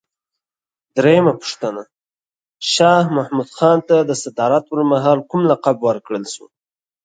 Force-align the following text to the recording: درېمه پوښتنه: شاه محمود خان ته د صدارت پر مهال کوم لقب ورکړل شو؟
درېمه 0.97 1.33
پوښتنه: 1.41 1.81
شاه 2.71 3.03
محمود 3.17 3.49
خان 3.57 3.79
ته 3.87 3.97
د 4.03 4.11
صدارت 4.23 4.63
پر 4.71 4.79
مهال 4.91 5.19
کوم 5.29 5.41
لقب 5.51 5.77
ورکړل 5.81 6.23
شو؟ 6.33 6.45